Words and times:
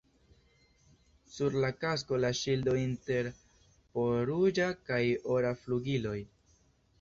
Sur 1.33 1.57
la 1.65 1.69
kasko 1.83 2.19
la 2.23 2.31
ŝildo 2.39 2.73
inter 2.85 3.29
po 3.93 4.07
ruĝa 4.31 4.67
kaj 4.89 5.01
ora 5.37 5.55
flugiloj. 5.63 6.17